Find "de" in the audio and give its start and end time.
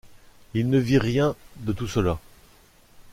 1.57-1.73